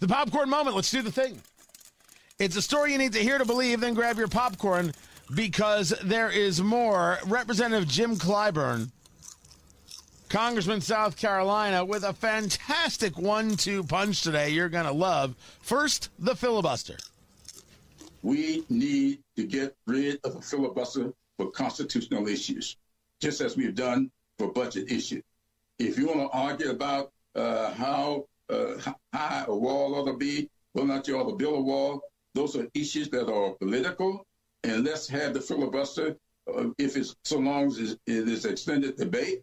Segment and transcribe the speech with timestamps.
[0.00, 0.74] The popcorn moment.
[0.74, 1.40] Let's do the thing.
[2.38, 4.92] It's a story you need to hear to believe, then grab your popcorn
[5.34, 7.18] because there is more.
[7.26, 8.90] Representative Jim Clyburn,
[10.30, 15.36] Congressman South Carolina, with a fantastic one two punch today you're going to love.
[15.60, 16.96] First, the filibuster.
[18.22, 22.78] We need to get rid of the filibuster for constitutional issues,
[23.20, 25.22] just as we've done for budget issues.
[25.78, 30.48] If you want to argue about uh, how uh, high a wall ought to be,
[30.72, 32.02] whether or not you ought to build a wall,
[32.34, 34.26] those are issues that are political,
[34.64, 36.16] and let's have the filibuster
[36.54, 39.42] uh, if it's so long as it is extended debate.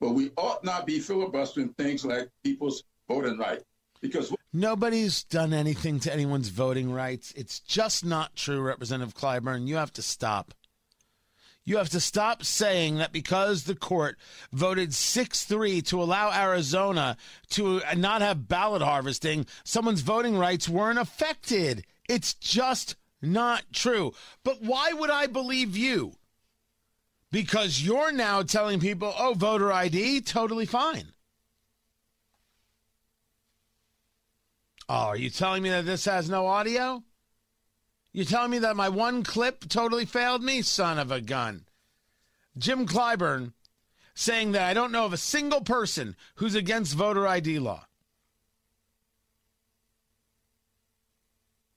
[0.00, 3.62] But we ought not be filibustering things like people's voting right
[4.02, 7.32] because nobody's done anything to anyone's voting rights.
[7.34, 9.66] It's just not true, Representative Clyburn.
[9.66, 10.52] You have to stop.
[11.66, 14.16] You have to stop saying that because the court
[14.52, 17.16] voted 6 3 to allow Arizona
[17.50, 21.84] to not have ballot harvesting, someone's voting rights weren't affected.
[22.08, 24.14] It's just not true.
[24.44, 26.12] But why would I believe you?
[27.32, 31.12] Because you're now telling people, oh, voter ID, totally fine.
[34.88, 37.02] Oh, are you telling me that this has no audio?
[38.16, 40.62] You're telling me that my one clip totally failed me?
[40.62, 41.66] Son of a gun.
[42.56, 43.52] Jim Clyburn
[44.14, 47.84] saying that I don't know of a single person who's against voter ID law.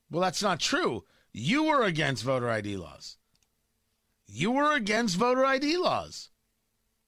[0.10, 1.04] Well, that's not true.
[1.34, 3.18] You were against voter ID laws.
[4.26, 6.30] You were against voter ID laws.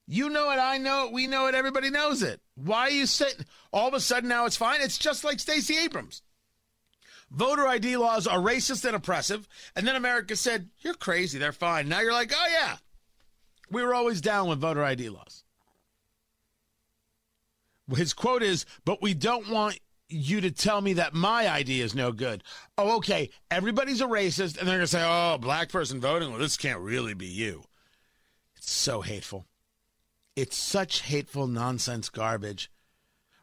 [0.08, 2.42] You know it, I know it, we know it, everybody knows it.
[2.56, 4.82] Why are you sitting all of a sudden now it's fine?
[4.82, 6.22] It's just like Stacey Abrams.
[7.32, 11.88] Voter ID laws are racist and oppressive, and then America said, You're crazy, they're fine.
[11.88, 12.78] Now you're like, Oh, yeah,
[13.70, 15.44] we were always down with voter ID laws.
[17.96, 19.80] His quote is, But we don't want
[20.12, 22.44] you to tell me that my idea is no good.
[22.78, 23.30] Oh, okay.
[23.50, 26.30] Everybody's a racist, and they're going to say, oh, black person voting.
[26.30, 27.64] Well, this can't really be you.
[28.56, 29.46] It's so hateful.
[30.36, 32.72] It's such hateful nonsense garbage.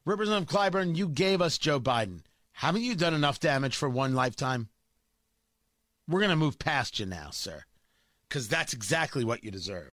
[0.04, 2.20] Representative Clyburn, you gave us Joe Biden.
[2.58, 4.68] Haven't you done enough damage for one lifetime?
[6.08, 7.62] We're going to move past you now, sir,
[8.28, 9.90] because that's exactly what you deserve.